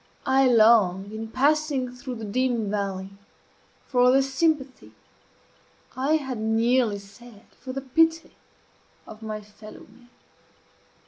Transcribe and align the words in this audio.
I 0.25 0.47
long, 0.47 1.11
in 1.13 1.27
passing 1.27 1.91
through 1.95 2.15
the 2.15 2.25
dim 2.25 2.71
valley, 2.71 3.11
for 3.85 4.09
the 4.09 4.23
sympathy 4.23 4.93
I 5.95 6.15
had 6.15 6.39
nearly 6.39 6.97
said 6.97 7.43
for 7.51 7.71
the 7.71 7.81
pity 7.81 8.35
of 9.05 9.21
my 9.21 9.41
fellow 9.41 9.81
men. 9.81 10.09